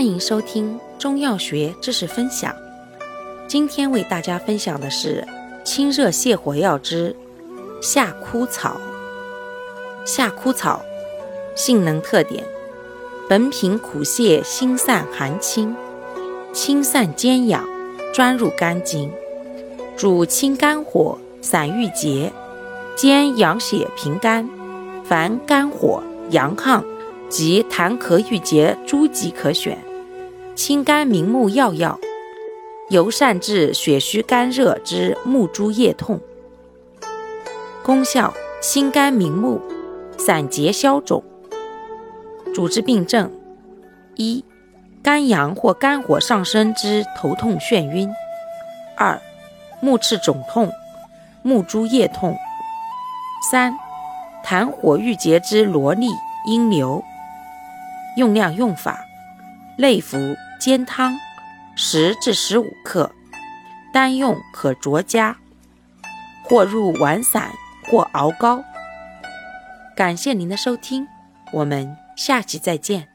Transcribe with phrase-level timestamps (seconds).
[0.00, 2.56] 欢迎收听中药学知识分享。
[3.46, 5.28] 今天为大家分享的是
[5.62, 7.14] 清热泻火药之
[7.82, 8.80] 夏枯草。
[10.06, 10.82] 夏枯草
[11.54, 12.42] 性能特点：
[13.28, 15.76] 本品苦泻辛散寒清，
[16.54, 17.68] 清散兼养，
[18.14, 19.12] 专入肝经，
[19.98, 22.32] 主清肝火、散郁结，
[22.96, 24.48] 兼养血平肝。
[25.04, 26.82] 凡肝火、阳亢
[27.28, 29.76] 及痰咳郁结诸疾可选。
[30.62, 31.98] 清肝明目药药，
[32.90, 36.20] 尤善治血虚肝热之目珠夜痛。
[37.82, 39.58] 功效：清肝明目，
[40.18, 41.24] 散结消肿。
[42.54, 43.32] 主治病症：
[44.16, 44.44] 一、
[45.02, 48.10] 肝阳或肝火上升之头痛眩晕；
[48.98, 49.18] 二、
[49.80, 50.70] 目赤肿痛、
[51.42, 52.34] 目珠夜痛；
[53.50, 53.78] 三、
[54.44, 56.10] 痰火郁结之罗痢、
[56.46, 57.02] 阴流。
[58.18, 59.06] 用量用法：
[59.78, 60.18] 内服。
[60.60, 61.18] 煎汤，
[61.74, 63.10] 十至十五克，
[63.94, 65.38] 单用可酌加，
[66.44, 67.50] 或入丸散，
[67.86, 68.62] 或熬膏。
[69.96, 71.08] 感谢您的收听，
[71.54, 73.08] 我们下期再见。